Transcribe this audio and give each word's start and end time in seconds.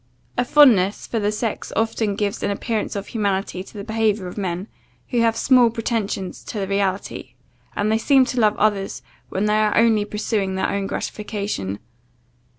A 0.35 0.43
fondness 0.43 1.05
for 1.05 1.19
the 1.19 1.31
sex 1.31 1.71
often 1.75 2.15
gives 2.15 2.41
an 2.41 2.49
appearance 2.49 2.95
of 2.95 3.05
humanity 3.09 3.63
to 3.63 3.73
the 3.77 3.83
behaviour 3.83 4.25
of 4.25 4.35
men, 4.35 4.67
who 5.09 5.19
have 5.21 5.37
small 5.37 5.69
pretensions 5.69 6.43
to 6.45 6.57
the 6.57 6.67
reality; 6.67 7.33
and 7.75 7.91
they 7.91 7.99
seem 7.99 8.25
to 8.25 8.39
love 8.39 8.57
others, 8.57 9.03
when 9.29 9.45
they 9.45 9.57
are 9.59 9.77
only 9.77 10.05
pursuing 10.05 10.55
their 10.55 10.71
own 10.71 10.87
gratification. 10.87 11.77